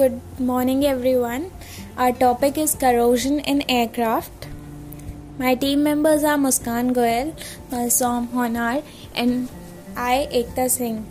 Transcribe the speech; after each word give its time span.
Good 0.00 0.40
morning, 0.40 0.86
everyone. 0.86 1.50
Our 1.98 2.12
topic 2.12 2.56
is 2.56 2.74
corrosion 2.74 3.40
in 3.40 3.58
aircraft. 3.68 4.46
My 5.38 5.54
team 5.54 5.82
members 5.82 6.24
are 6.24 6.38
Muskan 6.38 6.94
Goel, 6.94 7.34
Malsom 7.70 8.28
Honar, 8.28 8.82
and 9.14 9.50
I, 9.94 10.26
Ekta 10.32 10.70
Singh. 10.70 11.04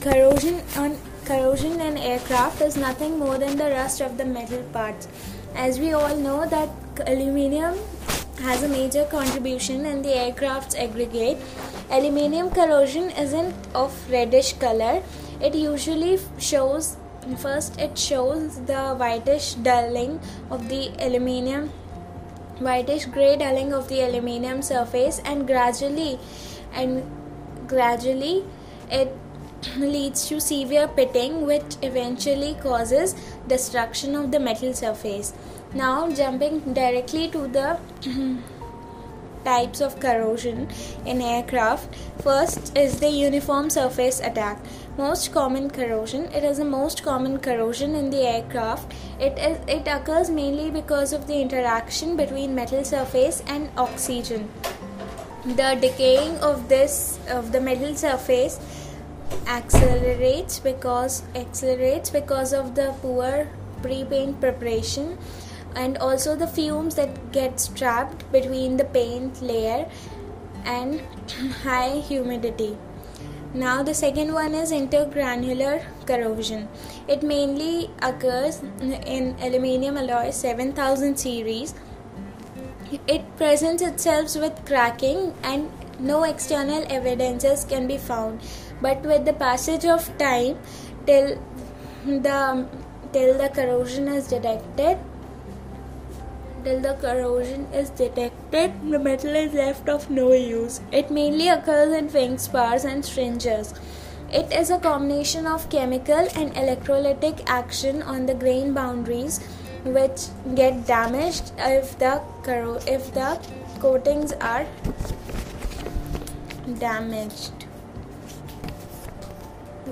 corrosion 0.00 0.62
on 0.76 0.96
corrosion 1.24 1.80
in 1.80 1.98
aircraft 1.98 2.60
is 2.60 2.76
nothing 2.76 3.18
more 3.18 3.38
than 3.38 3.56
the 3.56 3.70
rust 3.72 4.00
of 4.00 4.18
the 4.18 4.24
metal 4.24 4.62
parts. 4.72 5.08
As 5.56 5.80
we 5.80 5.92
all 5.94 6.16
know 6.16 6.46
that 6.46 6.68
aluminium 7.08 7.74
has 8.40 8.62
a 8.62 8.68
major 8.68 9.04
contribution 9.04 9.86
in 9.86 10.02
the 10.02 10.14
aircraft's 10.14 10.74
aggregate. 10.74 11.38
Aluminium 11.90 12.50
corrosion 12.50 13.10
isn't 13.10 13.54
of 13.74 13.92
reddish 14.10 14.52
color. 14.54 15.02
It 15.40 15.54
usually 15.54 16.18
shows 16.38 16.96
first 17.38 17.80
it 17.80 17.96
shows 17.96 18.60
the 18.66 18.94
whitish 18.94 19.54
dulling 19.54 20.20
of 20.50 20.68
the 20.68 20.90
aluminium 20.98 21.70
whitish 22.60 23.06
gray 23.06 23.36
dulling 23.36 23.72
of 23.72 23.88
the 23.88 24.00
aluminium 24.02 24.60
surface 24.62 25.20
and 25.24 25.46
gradually 25.46 26.18
and 26.74 27.02
gradually 27.66 28.44
it 28.90 29.16
leads 29.76 30.28
to 30.28 30.40
severe 30.40 30.88
pitting 30.88 31.46
which 31.46 31.76
eventually 31.82 32.56
causes 32.62 33.14
destruction 33.46 34.14
of 34.14 34.30
the 34.30 34.40
metal 34.40 34.72
surface. 34.72 35.32
Now 35.74 36.10
jumping 36.10 36.60
directly 36.74 37.28
to 37.30 37.48
the 37.48 37.78
types 39.44 39.80
of 39.80 40.00
corrosion 40.00 40.68
in 41.04 41.20
aircraft. 41.20 41.94
First 42.22 42.76
is 42.76 43.00
the 43.00 43.10
uniform 43.10 43.70
surface 43.70 44.20
attack. 44.20 44.58
Most 44.96 45.32
common 45.32 45.70
corrosion 45.70 46.24
it 46.32 46.44
is 46.44 46.58
the 46.58 46.64
most 46.64 47.02
common 47.02 47.38
corrosion 47.38 47.94
in 47.94 48.10
the 48.10 48.22
aircraft. 48.22 48.92
It 49.20 49.38
is 49.38 49.58
it 49.66 49.88
occurs 49.96 50.30
mainly 50.30 50.70
because 50.70 51.12
of 51.12 51.26
the 51.26 51.40
interaction 51.40 52.16
between 52.16 52.54
metal 52.54 52.84
surface 52.84 53.42
and 53.46 53.68
oxygen. 53.76 54.48
The 55.44 55.76
decaying 55.80 56.38
of 56.38 56.68
this 56.68 57.18
of 57.28 57.52
the 57.52 57.60
metal 57.60 57.94
surface 57.94 58.58
accelerates 59.46 60.58
because 60.58 61.22
accelerates 61.34 62.10
because 62.10 62.52
of 62.52 62.74
the 62.74 62.94
poor 63.02 63.48
pre-paint 63.82 64.40
preparation 64.40 65.18
and 65.74 65.98
also 65.98 66.34
the 66.36 66.46
fumes 66.46 66.94
that 66.94 67.32
get 67.32 67.68
trapped 67.74 68.30
between 68.32 68.76
the 68.76 68.84
paint 68.84 69.42
layer 69.42 69.88
and 70.64 71.00
high 71.62 71.98
humidity. 71.98 72.76
Now 73.52 73.82
the 73.84 73.94
second 73.94 74.32
one 74.34 74.54
is 74.54 74.72
intergranular 74.72 75.84
corrosion. 76.06 76.68
It 77.06 77.22
mainly 77.22 77.90
occurs 78.02 78.62
in 78.80 79.36
aluminium 79.40 79.96
alloy 79.96 80.30
7000 80.30 81.16
series. 81.16 81.74
It 83.06 83.36
presents 83.36 83.82
itself 83.82 84.34
with 84.36 84.64
cracking 84.66 85.34
and 85.42 85.70
no 86.00 86.24
external 86.24 86.84
evidences 86.88 87.64
can 87.64 87.86
be 87.86 87.96
found 87.96 88.40
but 88.80 89.02
with 89.02 89.24
the 89.24 89.32
passage 89.32 89.84
of 89.84 90.06
time 90.18 90.58
till 91.06 91.38
the 92.06 92.66
till 93.12 93.38
the 93.38 93.48
corrosion 93.48 94.08
is 94.08 94.28
detected 94.28 94.98
till 96.64 96.80
the 96.80 96.94
corrosion 96.94 97.66
is 97.72 97.90
detected 97.90 98.72
the 98.90 98.98
metal 98.98 99.34
is 99.34 99.52
left 99.52 99.88
of 99.88 100.08
no 100.10 100.32
use. 100.32 100.80
It 100.92 101.10
mainly 101.10 101.48
occurs 101.48 101.92
in 101.92 102.12
wing 102.12 102.38
spars 102.38 102.84
and 102.84 103.04
stringers 103.04 103.74
it 104.32 104.52
is 104.52 104.70
a 104.70 104.78
combination 104.78 105.46
of 105.46 105.68
chemical 105.70 106.28
and 106.34 106.52
electrolytic 106.54 107.42
action 107.46 108.02
on 108.02 108.26
the 108.26 108.34
grain 108.34 108.72
boundaries 108.74 109.38
which 109.84 110.24
get 110.54 110.86
damaged 110.86 111.52
if 111.58 111.96
the 111.98 112.20
if 112.94 113.12
the 113.14 113.38
coatings 113.78 114.32
are 114.40 114.66
damaged 116.80 117.63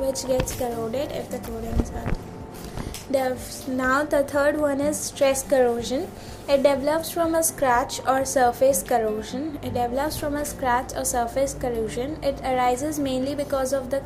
which 0.04 0.26
gets 0.26 0.54
corroded 0.58 1.10
if 1.12 1.30
the 1.30 1.38
coatings 1.50 1.90
are 2.02 2.12
now 3.68 4.04
the 4.04 4.22
third 4.22 4.58
one 4.58 4.80
is 4.80 4.96
stress 4.96 5.42
corrosion. 5.42 6.08
It 6.48 6.62
develops 6.62 7.10
from 7.10 7.34
a 7.34 7.42
scratch 7.42 8.00
or 8.06 8.24
surface 8.24 8.82
corrosion. 8.82 9.58
It 9.62 9.74
develops 9.74 10.16
from 10.16 10.34
a 10.36 10.44
scratch 10.44 10.94
or 10.96 11.04
surface 11.04 11.54
corrosion. 11.54 12.18
It 12.22 12.40
arises 12.40 12.98
mainly 12.98 13.34
because 13.34 13.72
of 13.72 13.90
the 13.90 14.02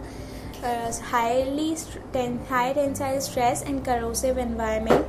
uh, 0.65 0.93
highly 1.11 1.77
ten- 2.13 2.45
high 2.49 2.73
tensile 2.73 3.21
stress 3.21 3.63
and 3.63 3.85
corrosive 3.85 4.39
environment. 4.39 5.07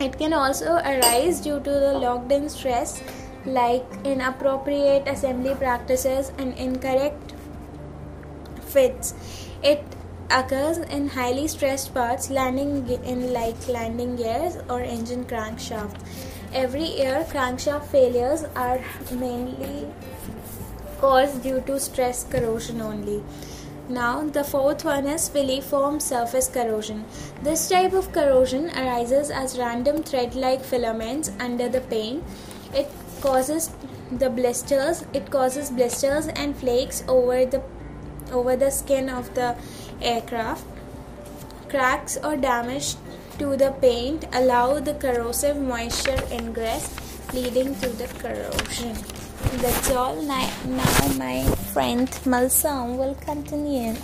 It 0.00 0.16
can 0.16 0.32
also 0.32 0.76
arise 0.76 1.40
due 1.40 1.60
to 1.60 1.70
the 1.70 1.92
locked 1.98 2.30
in 2.32 2.48
stress 2.48 3.02
like 3.44 3.84
inappropriate 4.04 5.08
assembly 5.08 5.54
practices 5.54 6.32
and 6.38 6.54
incorrect 6.54 7.32
fits. 8.62 9.14
It 9.62 9.84
occurs 10.30 10.78
in 10.78 11.08
highly 11.08 11.46
stressed 11.46 11.92
parts 11.92 12.30
landing 12.30 12.88
in 13.04 13.32
like 13.32 13.68
landing 13.68 14.16
gears 14.16 14.56
or 14.68 14.80
engine 14.80 15.24
crankshaft. 15.24 15.96
Every 16.52 16.84
year 16.84 17.26
crankshaft 17.30 17.86
failures 17.86 18.44
are 18.56 18.80
mainly 19.12 19.88
caused 21.00 21.42
due 21.42 21.60
to 21.66 21.78
stress 21.78 22.24
corrosion 22.24 22.80
only. 22.80 23.22
Now, 23.88 24.22
the 24.22 24.44
fourth 24.44 24.84
one 24.84 25.06
is 25.06 25.28
filiform 25.28 26.00
surface 26.00 26.48
corrosion. 26.48 27.04
This 27.42 27.68
type 27.68 27.92
of 27.92 28.12
corrosion 28.12 28.70
arises 28.70 29.30
as 29.30 29.58
random 29.58 30.02
thread 30.04 30.34
like 30.34 30.62
filaments 30.62 31.32
under 31.40 31.68
the 31.68 31.80
paint. 31.80 32.22
It 32.72 32.88
causes 33.20 33.70
the 34.12 34.30
blisters, 34.30 35.04
it 35.12 35.30
causes 35.30 35.70
blisters 35.70 36.28
and 36.28 36.56
flakes 36.56 37.02
over 37.08 37.44
the 37.44 37.62
over 38.32 38.56
the 38.56 38.70
skin 38.70 39.08
of 39.08 39.34
the 39.34 39.56
aircraft. 40.00 40.64
Cracks 41.68 42.16
or 42.22 42.36
damage 42.36 42.96
to 43.38 43.56
the 43.56 43.72
paint 43.80 44.24
allow 44.32 44.80
the 44.80 44.94
corrosive 44.94 45.56
moisture 45.56 46.22
ingress, 46.30 46.94
leading 47.32 47.74
to 47.76 47.88
the 47.90 48.08
corrosion. 48.18 48.96
That's 49.62 49.90
all. 49.90 50.20
Now, 50.22 50.50
my 51.16 51.44
friend 51.72 52.08
Malsam 52.24 52.96
will 52.96 53.14
continue. 53.14 53.94